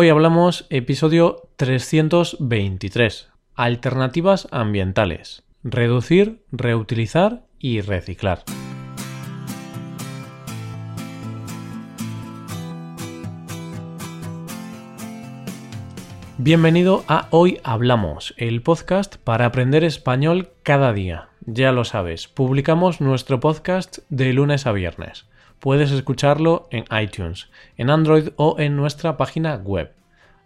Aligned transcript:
Hoy 0.00 0.10
hablamos 0.10 0.64
episodio 0.70 1.48
323, 1.56 3.30
Alternativas 3.56 4.46
ambientales, 4.52 5.42
reducir, 5.64 6.44
reutilizar 6.52 7.42
y 7.58 7.80
reciclar. 7.80 8.44
Bienvenido 16.36 17.02
a 17.08 17.26
Hoy 17.30 17.58
Hablamos, 17.64 18.34
el 18.36 18.62
podcast 18.62 19.16
para 19.16 19.46
aprender 19.46 19.82
español 19.82 20.50
cada 20.62 20.92
día. 20.92 21.30
Ya 21.44 21.72
lo 21.72 21.82
sabes, 21.82 22.28
publicamos 22.28 23.00
nuestro 23.00 23.40
podcast 23.40 23.98
de 24.10 24.32
lunes 24.32 24.64
a 24.68 24.70
viernes. 24.70 25.26
Puedes 25.60 25.90
escucharlo 25.90 26.68
en 26.70 26.84
iTunes, 26.90 27.50
en 27.76 27.90
Android 27.90 28.30
o 28.36 28.56
en 28.58 28.76
nuestra 28.76 29.16
página 29.16 29.56
web. 29.56 29.92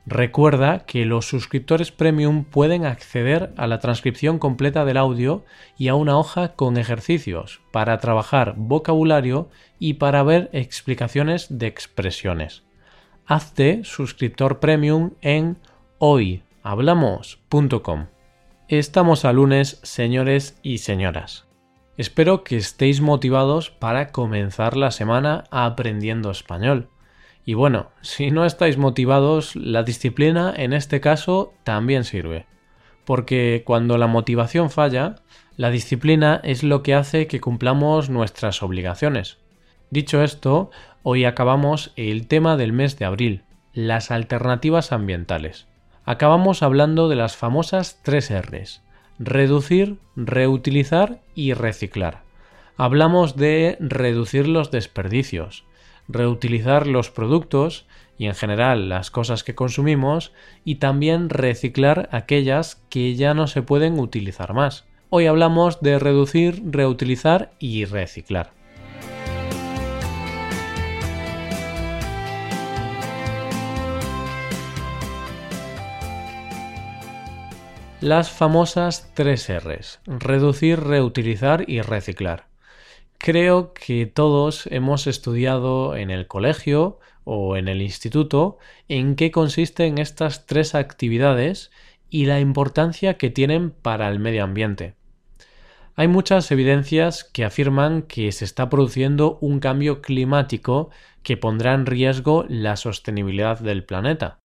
Recuerda 0.05 0.85
que 0.85 1.05
los 1.05 1.27
suscriptores 1.27 1.93
premium 1.93 2.43
pueden 2.45 2.87
acceder 2.87 3.53
a 3.57 3.69
la 3.69 3.79
transcripción 3.79 4.41
completa 4.41 4.85
del 4.85 4.97
audio 4.97 5.45
y 5.79 5.87
a 5.89 5.95
una 5.95 6.19
hoja 6.19 6.55
con 6.55 6.77
ejercicios 6.77 7.61
para 7.71 7.99
trabajar 7.99 8.55
vocabulario 8.57 9.49
y 9.79 9.95
para 9.95 10.25
ver 10.25 10.51
explicaciones 10.53 11.57
de 11.57 11.69
expresiones. 11.69 12.65
Hazte 13.27 13.85
suscriptor 13.85 14.59
premium 14.59 15.13
en 15.21 15.57
hoyhablamos.com. 15.99 18.07
Estamos 18.67 19.25
a 19.25 19.33
lunes, 19.33 19.79
señores 19.85 20.59
y 20.63 20.79
señoras. 20.79 21.52
Espero 21.97 22.45
que 22.45 22.57
estéis 22.57 23.01
motivados 23.01 23.71
para 23.71 24.09
comenzar 24.09 24.77
la 24.77 24.91
semana 24.91 25.45
aprendiendo 25.51 26.31
español. 26.31 26.89
Y 27.45 27.55
bueno, 27.55 27.91
si 28.01 28.31
no 28.31 28.45
estáis 28.45 28.79
motivados, 28.79 29.57
la 29.57 29.83
disciplina 29.83 30.53
en 30.57 30.73
este 30.73 31.01
caso 31.01 31.53
también 31.65 32.05
sirve. 32.05 32.47
Porque 33.05 33.63
cuando 33.67 33.99
la 33.99 34.07
motivación 34.07 34.71
falla, 34.71 35.17
la 35.57 35.71
disciplina 35.71 36.41
es 36.45 36.63
lo 36.63 36.83
que 36.83 36.95
hace 36.95 37.27
que 37.27 37.41
cumplamos 37.41 38.11
nuestras 38.11 38.63
obligaciones. 38.63 39.39
Dicho 39.91 40.23
esto, 40.23 40.71
hoy 41.03 41.25
acabamos 41.25 41.93
el 41.97 42.27
tema 42.27 42.57
del 42.57 42.73
mes 42.73 42.99
de 42.99 43.05
abril, 43.05 43.43
las 43.75 44.11
alternativas 44.11 44.93
ambientales 44.93 45.67
acabamos 46.05 46.63
hablando 46.63 47.09
de 47.09 47.17
las 47.17 47.37
famosas 47.37 48.01
tres 48.03 48.33
Rs. 48.33 48.83
Reducir, 49.25 49.99
reutilizar 50.17 51.21
y 51.37 51.53
reciclar. 51.53 52.25
Hablamos 52.77 53.37
de 53.37 53.77
reducir 53.79 54.49
los 54.49 54.73
desperdicios, 54.73 55.65
reutilizar 56.09 56.89
los 56.89 57.13
productos 57.13 57.87
y 58.19 58.27
en 58.27 58.35
general 58.35 58.89
las 58.89 59.13
cosas 59.13 59.45
que 59.45 59.55
consumimos 59.55 60.33
y 60.65 60.77
también 60.77 61.29
reciclar 61.29 62.09
aquellas 62.11 62.83
que 62.91 63.15
ya 63.15 63.33
no 63.33 63.47
se 63.47 63.63
pueden 63.63 64.01
utilizar 64.01 64.55
más. 64.55 64.87
Hoy 65.09 65.27
hablamos 65.27 65.81
de 65.81 66.01
reducir, 66.01 66.61
reutilizar 66.67 67.53
y 67.61 67.85
reciclar. 67.85 68.51
Las 78.03 78.33
famosas 78.33 79.13
tres 79.15 79.49
Rs, 79.49 80.01
reducir, 80.07 80.81
reutilizar 80.81 81.71
y 81.71 81.83
reciclar. 81.83 82.49
Creo 83.17 83.73
que 83.75 84.07
todos 84.07 84.67
hemos 84.73 85.07
estudiado 85.07 85.95
en 85.95 86.11
el 86.11 86.27
colegio 86.27 86.99
o 87.23 87.57
en 87.57 87.69
el 87.69 87.81
instituto 87.81 88.59
en 88.89 89.15
qué 89.15 89.31
consisten 89.31 89.99
estas 89.99 90.47
tres 90.47 90.75
actividades 90.75 91.71
y 92.11 92.27
la 92.27 92.41
importancia 92.41 93.19
que 93.19 93.31
tienen 93.31 93.71
para 93.71 94.09
el 94.09 94.19
medio 94.19 94.43
ambiente. 94.43 94.97
Hay 95.95 96.09
muchas 96.09 96.51
evidencias 96.51 97.23
que 97.23 97.45
afirman 97.45 98.03
que 98.03 98.33
se 98.33 98.45
está 98.45 98.69
produciendo 98.69 99.39
un 99.41 99.61
cambio 99.61 100.03
climático 100.03 100.91
que 101.23 101.37
pondrá 101.37 101.73
en 101.75 101.87
riesgo 101.87 102.47
la 102.49 102.75
sostenibilidad 102.75 103.61
del 103.61 103.85
planeta. 103.85 104.42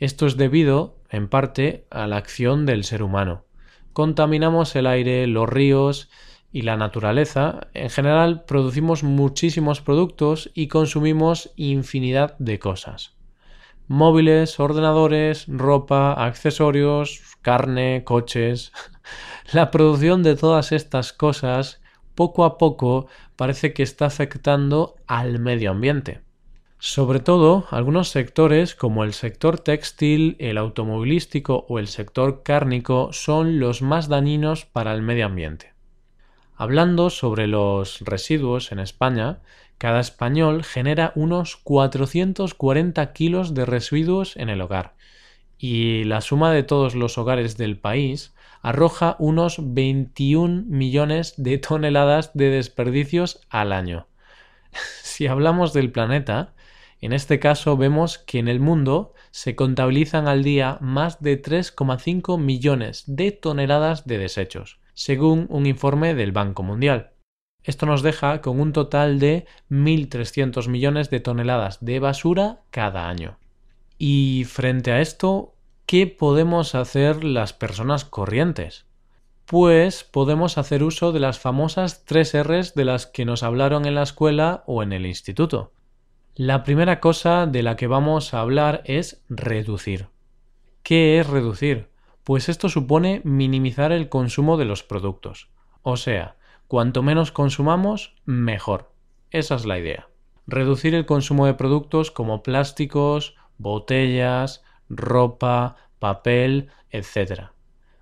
Esto 0.00 0.24
es 0.26 0.38
debido, 0.38 0.96
en 1.10 1.28
parte, 1.28 1.86
a 1.90 2.06
la 2.06 2.16
acción 2.16 2.64
del 2.64 2.84
ser 2.84 3.02
humano. 3.02 3.44
Contaminamos 3.92 4.74
el 4.74 4.86
aire, 4.86 5.26
los 5.26 5.46
ríos 5.46 6.08
y 6.52 6.62
la 6.62 6.78
naturaleza. 6.78 7.68
En 7.74 7.90
general, 7.90 8.44
producimos 8.46 9.02
muchísimos 9.02 9.82
productos 9.82 10.50
y 10.54 10.68
consumimos 10.68 11.52
infinidad 11.56 12.34
de 12.38 12.58
cosas. 12.58 13.14
Móviles, 13.88 14.58
ordenadores, 14.58 15.44
ropa, 15.48 16.14
accesorios, 16.14 17.20
carne, 17.42 18.02
coches. 18.02 18.72
La 19.52 19.70
producción 19.70 20.22
de 20.22 20.34
todas 20.34 20.72
estas 20.72 21.12
cosas 21.12 21.82
poco 22.14 22.46
a 22.46 22.56
poco 22.56 23.08
parece 23.36 23.74
que 23.74 23.82
está 23.82 24.06
afectando 24.06 24.94
al 25.06 25.40
medio 25.40 25.72
ambiente. 25.72 26.22
Sobre 26.82 27.20
todo, 27.20 27.66
algunos 27.70 28.08
sectores 28.08 28.74
como 28.74 29.04
el 29.04 29.12
sector 29.12 29.58
textil, 29.58 30.36
el 30.38 30.56
automovilístico 30.56 31.66
o 31.68 31.78
el 31.78 31.88
sector 31.88 32.42
cárnico 32.42 33.12
son 33.12 33.60
los 33.60 33.82
más 33.82 34.08
dañinos 34.08 34.64
para 34.64 34.94
el 34.94 35.02
medio 35.02 35.26
ambiente. 35.26 35.74
Hablando 36.56 37.10
sobre 37.10 37.46
los 37.48 38.00
residuos 38.00 38.72
en 38.72 38.78
España, 38.78 39.40
cada 39.76 40.00
español 40.00 40.64
genera 40.64 41.12
unos 41.16 41.58
440 41.58 43.12
kilos 43.12 43.52
de 43.52 43.66
residuos 43.66 44.38
en 44.38 44.48
el 44.48 44.62
hogar 44.62 44.94
y 45.58 46.04
la 46.04 46.22
suma 46.22 46.50
de 46.50 46.62
todos 46.62 46.94
los 46.94 47.18
hogares 47.18 47.58
del 47.58 47.78
país 47.78 48.34
arroja 48.62 49.16
unos 49.18 49.56
21 49.60 50.64
millones 50.66 51.34
de 51.36 51.58
toneladas 51.58 52.30
de 52.32 52.48
desperdicios 52.48 53.46
al 53.50 53.74
año. 53.74 54.06
si 55.02 55.26
hablamos 55.26 55.74
del 55.74 55.92
planeta, 55.92 56.54
en 57.00 57.12
este 57.12 57.38
caso 57.38 57.76
vemos 57.76 58.18
que 58.18 58.38
en 58.38 58.48
el 58.48 58.60
mundo 58.60 59.14
se 59.30 59.56
contabilizan 59.56 60.28
al 60.28 60.42
día 60.42 60.78
más 60.80 61.20
de 61.22 61.40
3,5 61.40 62.38
millones 62.38 63.04
de 63.06 63.32
toneladas 63.32 64.06
de 64.06 64.18
desechos, 64.18 64.80
según 64.92 65.46
un 65.48 65.66
informe 65.66 66.14
del 66.14 66.32
Banco 66.32 66.62
Mundial. 66.62 67.12
Esto 67.62 67.86
nos 67.86 68.02
deja 68.02 68.40
con 68.40 68.60
un 68.60 68.72
total 68.72 69.18
de 69.18 69.46
1.300 69.70 70.68
millones 70.68 71.10
de 71.10 71.20
toneladas 71.20 71.84
de 71.84 72.00
basura 72.00 72.60
cada 72.70 73.08
año. 73.08 73.38
Y 73.98 74.44
frente 74.44 74.92
a 74.92 75.00
esto, 75.00 75.54
¿qué 75.86 76.06
podemos 76.06 76.74
hacer 76.74 77.22
las 77.22 77.52
personas 77.52 78.04
corrientes? 78.04 78.86
Pues 79.44 80.04
podemos 80.04 80.58
hacer 80.58 80.82
uso 80.82 81.12
de 81.12 81.20
las 81.20 81.38
famosas 81.38 82.04
tres 82.04 82.34
Rs 82.34 82.74
de 82.74 82.84
las 82.84 83.06
que 83.06 83.24
nos 83.24 83.42
hablaron 83.42 83.84
en 83.84 83.94
la 83.94 84.04
escuela 84.04 84.64
o 84.66 84.82
en 84.82 84.92
el 84.92 85.04
instituto. 85.04 85.72
La 86.42 86.64
primera 86.64 87.00
cosa 87.00 87.44
de 87.44 87.62
la 87.62 87.76
que 87.76 87.86
vamos 87.86 88.32
a 88.32 88.40
hablar 88.40 88.80
es 88.86 89.22
reducir. 89.28 90.08
¿Qué 90.82 91.20
es 91.20 91.26
reducir? 91.26 91.90
Pues 92.24 92.48
esto 92.48 92.70
supone 92.70 93.20
minimizar 93.24 93.92
el 93.92 94.08
consumo 94.08 94.56
de 94.56 94.64
los 94.64 94.82
productos. 94.82 95.50
O 95.82 95.98
sea, 95.98 96.36
cuanto 96.66 97.02
menos 97.02 97.30
consumamos, 97.30 98.14
mejor. 98.24 98.90
Esa 99.30 99.54
es 99.54 99.66
la 99.66 99.78
idea. 99.78 100.08
Reducir 100.46 100.94
el 100.94 101.04
consumo 101.04 101.44
de 101.44 101.52
productos 101.52 102.10
como 102.10 102.42
plásticos, 102.42 103.36
botellas, 103.58 104.64
ropa, 104.88 105.76
papel, 105.98 106.70
etc. 106.88 107.50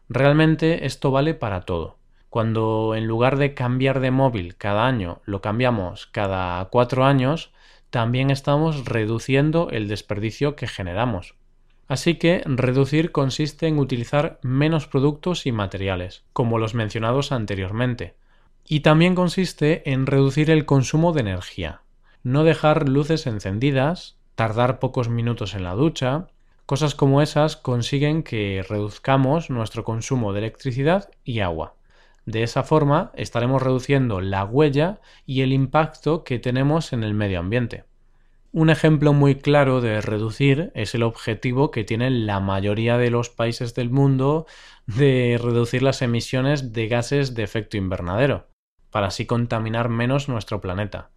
Realmente 0.08 0.86
esto 0.86 1.10
vale 1.10 1.34
para 1.34 1.62
todo. 1.62 1.96
Cuando 2.30 2.94
en 2.94 3.08
lugar 3.08 3.36
de 3.36 3.54
cambiar 3.54 3.98
de 3.98 4.12
móvil 4.12 4.54
cada 4.54 4.86
año 4.86 5.22
lo 5.24 5.40
cambiamos 5.40 6.06
cada 6.06 6.64
cuatro 6.66 7.04
años, 7.04 7.50
también 7.90 8.30
estamos 8.30 8.84
reduciendo 8.84 9.68
el 9.70 9.88
desperdicio 9.88 10.56
que 10.56 10.66
generamos. 10.66 11.34
Así 11.88 12.16
que 12.16 12.42
reducir 12.44 13.12
consiste 13.12 13.66
en 13.66 13.78
utilizar 13.78 14.38
menos 14.42 14.86
productos 14.86 15.46
y 15.46 15.52
materiales, 15.52 16.24
como 16.34 16.58
los 16.58 16.74
mencionados 16.74 17.32
anteriormente. 17.32 18.14
Y 18.66 18.80
también 18.80 19.14
consiste 19.14 19.90
en 19.90 20.06
reducir 20.06 20.50
el 20.50 20.66
consumo 20.66 21.12
de 21.12 21.22
energía, 21.22 21.80
no 22.22 22.44
dejar 22.44 22.90
luces 22.90 23.26
encendidas, 23.26 24.18
tardar 24.34 24.78
pocos 24.78 25.08
minutos 25.08 25.54
en 25.54 25.64
la 25.64 25.74
ducha, 25.74 26.28
cosas 26.66 26.94
como 26.94 27.22
esas 27.22 27.56
consiguen 27.56 28.22
que 28.22 28.62
reduzcamos 28.68 29.48
nuestro 29.48 29.84
consumo 29.84 30.34
de 30.34 30.40
electricidad 30.40 31.08
y 31.24 31.40
agua. 31.40 31.77
De 32.28 32.42
esa 32.42 32.62
forma 32.62 33.10
estaremos 33.14 33.62
reduciendo 33.62 34.20
la 34.20 34.44
huella 34.44 35.00
y 35.24 35.40
el 35.40 35.50
impacto 35.50 36.24
que 36.24 36.38
tenemos 36.38 36.92
en 36.92 37.02
el 37.02 37.14
medio 37.14 37.38
ambiente. 37.38 37.84
Un 38.52 38.68
ejemplo 38.68 39.14
muy 39.14 39.36
claro 39.36 39.80
de 39.80 40.02
reducir 40.02 40.70
es 40.74 40.94
el 40.94 41.04
objetivo 41.04 41.70
que 41.70 41.84
tienen 41.84 42.26
la 42.26 42.38
mayoría 42.38 42.98
de 42.98 43.08
los 43.08 43.30
países 43.30 43.74
del 43.74 43.88
mundo 43.88 44.44
de 44.84 45.40
reducir 45.42 45.82
las 45.82 46.02
emisiones 46.02 46.74
de 46.74 46.88
gases 46.88 47.34
de 47.34 47.44
efecto 47.44 47.78
invernadero, 47.78 48.48
para 48.90 49.06
así 49.06 49.24
contaminar 49.24 49.88
menos 49.88 50.28
nuestro 50.28 50.60
planeta. 50.60 51.08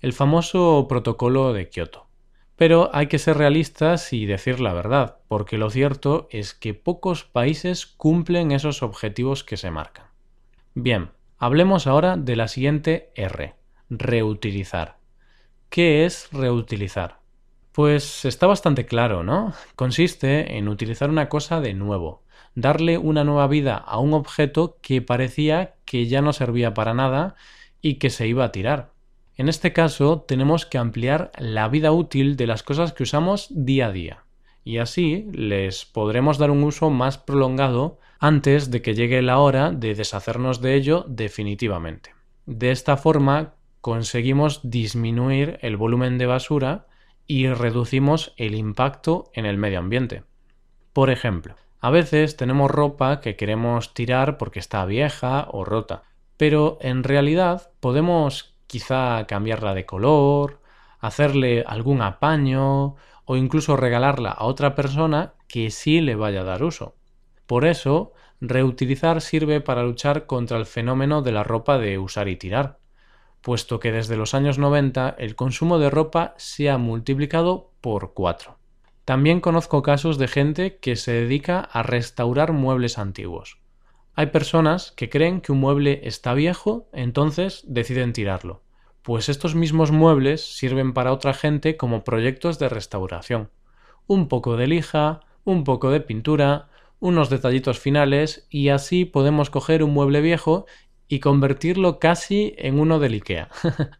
El 0.00 0.12
famoso 0.12 0.84
protocolo 0.90 1.54
de 1.54 1.70
Kioto. 1.70 2.08
Pero 2.56 2.90
hay 2.92 3.06
que 3.06 3.18
ser 3.18 3.38
realistas 3.38 4.12
y 4.12 4.26
decir 4.26 4.60
la 4.60 4.74
verdad, 4.74 5.20
porque 5.26 5.56
lo 5.56 5.70
cierto 5.70 6.28
es 6.30 6.52
que 6.52 6.74
pocos 6.74 7.24
países 7.24 7.86
cumplen 7.86 8.52
esos 8.52 8.82
objetivos 8.82 9.42
que 9.42 9.56
se 9.56 9.70
marcan. 9.70 10.09
Bien, 10.74 11.10
hablemos 11.36 11.88
ahora 11.88 12.16
de 12.16 12.36
la 12.36 12.46
siguiente 12.46 13.10
R, 13.16 13.56
reutilizar. 13.88 14.98
¿Qué 15.68 16.04
es 16.04 16.28
reutilizar? 16.30 17.18
Pues 17.72 18.24
está 18.24 18.46
bastante 18.46 18.86
claro, 18.86 19.24
¿no? 19.24 19.52
Consiste 19.74 20.58
en 20.58 20.68
utilizar 20.68 21.10
una 21.10 21.28
cosa 21.28 21.60
de 21.60 21.74
nuevo, 21.74 22.22
darle 22.54 22.98
una 22.98 23.24
nueva 23.24 23.48
vida 23.48 23.76
a 23.78 23.98
un 23.98 24.14
objeto 24.14 24.78
que 24.80 25.02
parecía 25.02 25.74
que 25.84 26.06
ya 26.06 26.22
no 26.22 26.32
servía 26.32 26.72
para 26.72 26.94
nada 26.94 27.34
y 27.82 27.96
que 27.96 28.10
se 28.10 28.28
iba 28.28 28.44
a 28.44 28.52
tirar. 28.52 28.92
En 29.34 29.48
este 29.48 29.72
caso 29.72 30.20
tenemos 30.20 30.66
que 30.66 30.78
ampliar 30.78 31.32
la 31.36 31.66
vida 31.68 31.90
útil 31.90 32.36
de 32.36 32.46
las 32.46 32.62
cosas 32.62 32.92
que 32.92 33.02
usamos 33.02 33.48
día 33.50 33.86
a 33.86 33.92
día 33.92 34.24
y 34.64 34.78
así 34.78 35.26
les 35.32 35.84
podremos 35.84 36.38
dar 36.38 36.50
un 36.50 36.62
uso 36.62 36.90
más 36.90 37.18
prolongado 37.18 37.98
antes 38.18 38.70
de 38.70 38.82
que 38.82 38.94
llegue 38.94 39.22
la 39.22 39.38
hora 39.38 39.70
de 39.70 39.94
deshacernos 39.94 40.60
de 40.60 40.74
ello 40.74 41.04
definitivamente. 41.08 42.14
De 42.46 42.70
esta 42.70 42.96
forma 42.96 43.54
conseguimos 43.80 44.60
disminuir 44.62 45.58
el 45.62 45.76
volumen 45.76 46.18
de 46.18 46.26
basura 46.26 46.86
y 47.26 47.48
reducimos 47.48 48.34
el 48.36 48.54
impacto 48.54 49.30
en 49.34 49.46
el 49.46 49.56
medio 49.56 49.78
ambiente. 49.78 50.24
Por 50.92 51.10
ejemplo, 51.10 51.54
a 51.80 51.90
veces 51.90 52.36
tenemos 52.36 52.70
ropa 52.70 53.20
que 53.20 53.36
queremos 53.36 53.94
tirar 53.94 54.36
porque 54.36 54.58
está 54.58 54.84
vieja 54.84 55.46
o 55.50 55.64
rota, 55.64 56.02
pero 56.36 56.78
en 56.80 57.04
realidad 57.04 57.70
podemos 57.80 58.54
quizá 58.66 59.24
cambiarla 59.26 59.74
de 59.74 59.86
color, 59.86 60.60
hacerle 60.98 61.64
algún 61.66 62.02
apaño 62.02 62.96
o 63.30 63.36
incluso 63.36 63.76
regalarla 63.76 64.32
a 64.32 64.44
otra 64.44 64.74
persona 64.74 65.34
que 65.46 65.70
sí 65.70 66.00
le 66.00 66.16
vaya 66.16 66.40
a 66.40 66.44
dar 66.44 66.64
uso. 66.64 66.96
Por 67.46 67.64
eso, 67.64 68.12
reutilizar 68.40 69.20
sirve 69.20 69.60
para 69.60 69.84
luchar 69.84 70.26
contra 70.26 70.58
el 70.58 70.66
fenómeno 70.66 71.22
de 71.22 71.30
la 71.30 71.44
ropa 71.44 71.78
de 71.78 71.96
usar 72.00 72.26
y 72.26 72.34
tirar, 72.34 72.80
puesto 73.40 73.78
que 73.78 73.92
desde 73.92 74.16
los 74.16 74.34
años 74.34 74.58
90 74.58 75.14
el 75.16 75.36
consumo 75.36 75.78
de 75.78 75.90
ropa 75.90 76.34
se 76.38 76.70
ha 76.70 76.76
multiplicado 76.76 77.70
por 77.80 78.14
cuatro. 78.14 78.58
También 79.04 79.38
conozco 79.38 79.80
casos 79.80 80.18
de 80.18 80.26
gente 80.26 80.78
que 80.78 80.96
se 80.96 81.12
dedica 81.12 81.60
a 81.60 81.84
restaurar 81.84 82.52
muebles 82.52 82.98
antiguos. 82.98 83.60
Hay 84.16 84.26
personas 84.26 84.90
que 84.90 85.08
creen 85.08 85.40
que 85.40 85.52
un 85.52 85.60
mueble 85.60 86.00
está 86.02 86.34
viejo, 86.34 86.88
entonces 86.92 87.62
deciden 87.64 88.12
tirarlo. 88.12 88.64
Pues 89.02 89.28
estos 89.28 89.54
mismos 89.54 89.92
muebles 89.92 90.42
sirven 90.42 90.92
para 90.92 91.12
otra 91.12 91.32
gente 91.32 91.76
como 91.76 92.04
proyectos 92.04 92.58
de 92.58 92.68
restauración. 92.68 93.50
Un 94.06 94.28
poco 94.28 94.56
de 94.56 94.66
lija, 94.66 95.20
un 95.44 95.64
poco 95.64 95.90
de 95.90 96.00
pintura, 96.00 96.68
unos 96.98 97.30
detallitos 97.30 97.78
finales 97.78 98.46
y 98.50 98.68
así 98.68 99.04
podemos 99.04 99.48
coger 99.48 99.82
un 99.82 99.92
mueble 99.92 100.20
viejo 100.20 100.66
y 101.08 101.20
convertirlo 101.20 101.98
casi 101.98 102.54
en 102.58 102.78
uno 102.78 102.98
del 102.98 103.14
IKEA. 103.14 103.48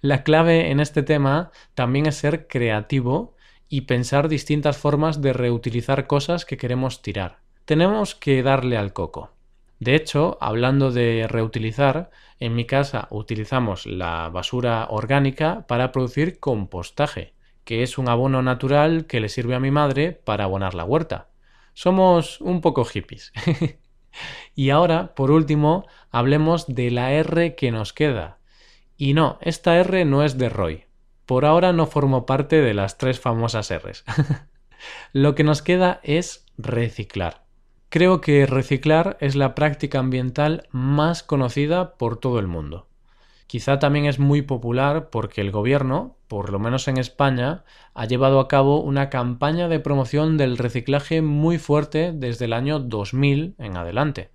La 0.00 0.24
clave 0.24 0.70
en 0.70 0.80
este 0.80 1.02
tema 1.02 1.52
también 1.74 2.06
es 2.06 2.16
ser 2.16 2.48
creativo 2.48 3.36
y 3.68 3.82
pensar 3.82 4.28
distintas 4.28 4.76
formas 4.76 5.22
de 5.22 5.32
reutilizar 5.32 6.06
cosas 6.08 6.44
que 6.44 6.56
queremos 6.56 7.02
tirar. 7.02 7.38
Tenemos 7.64 8.16
que 8.16 8.42
darle 8.42 8.76
al 8.76 8.92
coco. 8.92 9.30
De 9.80 9.94
hecho, 9.94 10.36
hablando 10.42 10.92
de 10.92 11.26
reutilizar, 11.26 12.10
en 12.38 12.54
mi 12.54 12.66
casa 12.66 13.08
utilizamos 13.10 13.86
la 13.86 14.28
basura 14.28 14.86
orgánica 14.90 15.66
para 15.66 15.90
producir 15.90 16.38
compostaje, 16.38 17.32
que 17.64 17.82
es 17.82 17.96
un 17.96 18.10
abono 18.10 18.42
natural 18.42 19.06
que 19.06 19.20
le 19.20 19.30
sirve 19.30 19.54
a 19.54 19.60
mi 19.60 19.70
madre 19.70 20.12
para 20.12 20.44
abonar 20.44 20.74
la 20.74 20.84
huerta. 20.84 21.30
Somos 21.72 22.42
un 22.42 22.60
poco 22.60 22.84
hippies. 22.84 23.32
y 24.54 24.68
ahora, 24.68 25.14
por 25.14 25.30
último, 25.30 25.86
hablemos 26.10 26.66
de 26.66 26.90
la 26.90 27.12
R 27.12 27.54
que 27.54 27.70
nos 27.70 27.94
queda. 27.94 28.38
Y 28.98 29.14
no, 29.14 29.38
esta 29.40 29.78
R 29.78 30.04
no 30.04 30.24
es 30.24 30.36
de 30.36 30.50
Roy. 30.50 30.84
Por 31.24 31.46
ahora 31.46 31.72
no 31.72 31.86
formo 31.86 32.26
parte 32.26 32.60
de 32.60 32.74
las 32.74 32.98
tres 32.98 33.18
famosas 33.18 33.72
Rs. 33.72 34.04
Lo 35.14 35.34
que 35.34 35.44
nos 35.44 35.62
queda 35.62 36.00
es 36.02 36.44
reciclar. 36.58 37.49
Creo 37.92 38.20
que 38.20 38.46
reciclar 38.46 39.16
es 39.18 39.34
la 39.34 39.56
práctica 39.56 39.98
ambiental 39.98 40.68
más 40.70 41.24
conocida 41.24 41.96
por 41.96 42.18
todo 42.18 42.38
el 42.38 42.46
mundo. 42.46 42.86
Quizá 43.48 43.80
también 43.80 44.04
es 44.04 44.20
muy 44.20 44.42
popular 44.42 45.10
porque 45.10 45.40
el 45.40 45.50
gobierno, 45.50 46.16
por 46.28 46.52
lo 46.52 46.60
menos 46.60 46.86
en 46.86 46.98
España, 46.98 47.64
ha 47.94 48.04
llevado 48.04 48.38
a 48.38 48.46
cabo 48.46 48.80
una 48.80 49.10
campaña 49.10 49.66
de 49.66 49.80
promoción 49.80 50.36
del 50.36 50.56
reciclaje 50.56 51.20
muy 51.20 51.58
fuerte 51.58 52.12
desde 52.14 52.44
el 52.44 52.52
año 52.52 52.78
2000 52.78 53.56
en 53.58 53.76
adelante. 53.76 54.30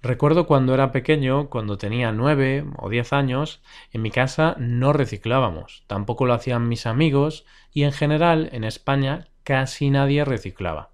Recuerdo 0.00 0.46
cuando 0.46 0.72
era 0.72 0.90
pequeño, 0.90 1.50
cuando 1.50 1.76
tenía 1.76 2.10
nueve 2.10 2.64
o 2.78 2.88
diez 2.88 3.12
años, 3.12 3.60
en 3.92 4.00
mi 4.00 4.10
casa 4.10 4.56
no 4.58 4.94
reciclábamos, 4.94 5.84
tampoco 5.88 6.24
lo 6.24 6.32
hacían 6.32 6.68
mis 6.68 6.86
amigos 6.86 7.44
y 7.70 7.82
en 7.82 7.92
general 7.92 8.48
en 8.52 8.64
España 8.64 9.28
casi 9.42 9.90
nadie 9.90 10.24
reciclaba. 10.24 10.93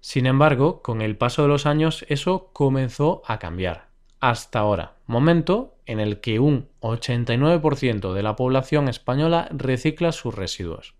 Sin 0.00 0.26
embargo, 0.26 0.82
con 0.82 1.02
el 1.02 1.16
paso 1.16 1.42
de 1.42 1.48
los 1.48 1.66
años 1.66 2.04
eso 2.08 2.50
comenzó 2.52 3.22
a 3.26 3.38
cambiar. 3.38 3.88
Hasta 4.18 4.58
ahora, 4.58 4.96
momento 5.06 5.76
en 5.86 6.00
el 6.00 6.20
que 6.20 6.38
un 6.38 6.68
89% 6.80 8.12
de 8.12 8.22
la 8.22 8.36
población 8.36 8.88
española 8.88 9.48
recicla 9.50 10.12
sus 10.12 10.34
residuos. 10.34 10.94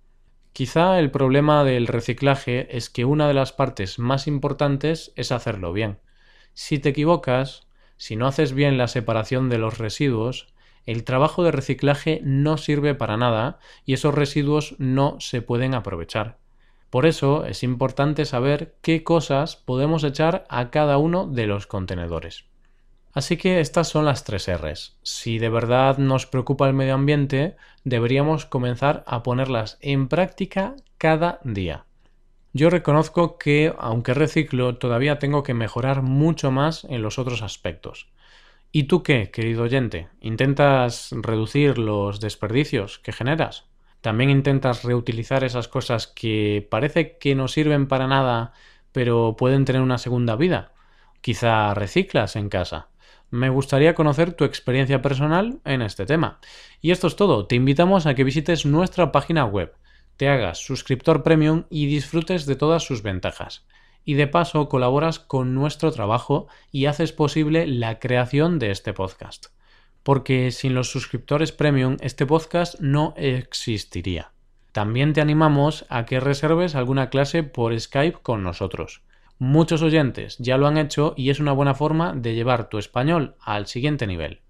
Quizá 0.52 0.98
el 0.98 1.10
problema 1.10 1.64
del 1.64 1.86
reciclaje 1.86 2.76
es 2.76 2.90
que 2.90 3.04
una 3.04 3.28
de 3.28 3.34
las 3.34 3.52
partes 3.52 3.98
más 3.98 4.26
importantes 4.26 5.12
es 5.16 5.32
hacerlo 5.32 5.72
bien. 5.72 5.98
Si 6.54 6.78
te 6.78 6.88
equivocas, 6.88 7.68
si 7.96 8.16
no 8.16 8.26
haces 8.26 8.52
bien 8.52 8.76
la 8.76 8.88
separación 8.88 9.48
de 9.48 9.58
los 9.58 9.78
residuos, 9.78 10.52
el 10.86 11.04
trabajo 11.04 11.44
de 11.44 11.52
reciclaje 11.52 12.20
no 12.24 12.56
sirve 12.56 12.94
para 12.94 13.16
nada 13.16 13.60
y 13.84 13.92
esos 13.92 14.14
residuos 14.14 14.74
no 14.78 15.16
se 15.20 15.40
pueden 15.40 15.74
aprovechar. 15.74 16.39
Por 16.90 17.06
eso 17.06 17.46
es 17.46 17.62
importante 17.62 18.24
saber 18.24 18.74
qué 18.82 19.04
cosas 19.04 19.56
podemos 19.56 20.02
echar 20.02 20.44
a 20.48 20.70
cada 20.70 20.98
uno 20.98 21.26
de 21.26 21.46
los 21.46 21.66
contenedores. 21.66 22.44
Así 23.12 23.36
que 23.36 23.60
estas 23.60 23.88
son 23.88 24.04
las 24.04 24.24
tres 24.24 24.48
Rs. 24.48 24.98
Si 25.02 25.38
de 25.38 25.48
verdad 25.48 25.98
nos 25.98 26.26
preocupa 26.26 26.68
el 26.68 26.74
medio 26.74 26.94
ambiente, 26.94 27.56
deberíamos 27.84 28.46
comenzar 28.46 29.04
a 29.06 29.22
ponerlas 29.22 29.78
en 29.80 30.08
práctica 30.08 30.76
cada 30.98 31.40
día. 31.44 31.86
Yo 32.52 32.70
reconozco 32.70 33.38
que, 33.38 33.72
aunque 33.78 34.14
reciclo, 34.14 34.76
todavía 34.76 35.20
tengo 35.20 35.44
que 35.44 35.54
mejorar 35.54 36.02
mucho 36.02 36.50
más 36.50 36.84
en 36.84 37.02
los 37.02 37.18
otros 37.18 37.42
aspectos. 37.42 38.08
¿Y 38.72 38.84
tú 38.84 39.02
qué, 39.02 39.30
querido 39.30 39.64
oyente? 39.64 40.08
¿Intentas 40.20 41.10
reducir 41.12 41.78
los 41.78 42.20
desperdicios 42.20 42.98
que 42.98 43.12
generas? 43.12 43.69
También 44.00 44.30
intentas 44.30 44.82
reutilizar 44.82 45.44
esas 45.44 45.68
cosas 45.68 46.06
que 46.06 46.66
parece 46.70 47.18
que 47.18 47.34
no 47.34 47.48
sirven 47.48 47.86
para 47.86 48.06
nada, 48.06 48.52
pero 48.92 49.36
pueden 49.36 49.64
tener 49.64 49.82
una 49.82 49.98
segunda 49.98 50.36
vida. 50.36 50.72
Quizá 51.20 51.74
reciclas 51.74 52.36
en 52.36 52.48
casa. 52.48 52.88
Me 53.30 53.50
gustaría 53.50 53.94
conocer 53.94 54.32
tu 54.32 54.44
experiencia 54.44 55.02
personal 55.02 55.60
en 55.64 55.82
este 55.82 56.06
tema. 56.06 56.40
Y 56.80 56.90
esto 56.90 57.06
es 57.06 57.16
todo. 57.16 57.46
Te 57.46 57.56
invitamos 57.56 58.06
a 58.06 58.14
que 58.14 58.24
visites 58.24 58.64
nuestra 58.64 59.12
página 59.12 59.44
web, 59.44 59.74
te 60.16 60.28
hagas 60.28 60.58
suscriptor 60.58 61.22
premium 61.22 61.64
y 61.70 61.86
disfrutes 61.86 62.44
de 62.46 62.56
todas 62.56 62.82
sus 62.82 63.02
ventajas. 63.02 63.64
Y 64.04 64.14
de 64.14 64.26
paso 64.26 64.68
colaboras 64.68 65.18
con 65.18 65.54
nuestro 65.54 65.92
trabajo 65.92 66.48
y 66.72 66.86
haces 66.86 67.12
posible 67.12 67.66
la 67.66 67.98
creación 67.98 68.58
de 68.58 68.70
este 68.70 68.92
podcast 68.92 69.46
porque 70.02 70.50
sin 70.50 70.74
los 70.74 70.90
suscriptores 70.90 71.52
premium 71.52 71.96
este 72.00 72.26
podcast 72.26 72.80
no 72.80 73.14
existiría. 73.16 74.32
También 74.72 75.12
te 75.12 75.20
animamos 75.20 75.84
a 75.88 76.06
que 76.06 76.20
reserves 76.20 76.74
alguna 76.74 77.10
clase 77.10 77.42
por 77.42 77.78
Skype 77.78 78.18
con 78.22 78.42
nosotros. 78.42 79.02
Muchos 79.38 79.82
oyentes 79.82 80.36
ya 80.38 80.58
lo 80.58 80.66
han 80.66 80.76
hecho 80.78 81.14
y 81.16 81.30
es 81.30 81.40
una 81.40 81.52
buena 81.52 81.74
forma 81.74 82.12
de 82.14 82.34
llevar 82.34 82.68
tu 82.68 82.78
español 82.78 83.36
al 83.40 83.66
siguiente 83.66 84.06
nivel. 84.06 84.40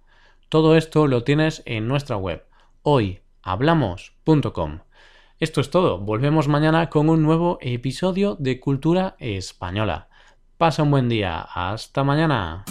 Todo 0.48 0.76
esto 0.76 1.06
lo 1.06 1.22
tienes 1.22 1.62
en 1.64 1.86
nuestra 1.86 2.16
web 2.16 2.44
hoyhablamos.com. 2.82 4.80
Esto 5.38 5.60
es 5.60 5.70
todo, 5.70 5.98
volvemos 5.98 6.48
mañana 6.48 6.90
con 6.90 7.08
un 7.08 7.22
nuevo 7.22 7.58
episodio 7.60 8.36
de 8.38 8.60
Cultura 8.60 9.16
Española. 9.18 10.08
Pasa 10.58 10.82
un 10.82 10.90
buen 10.90 11.08
día, 11.08 11.40
hasta 11.40 12.04
mañana. 12.04 12.64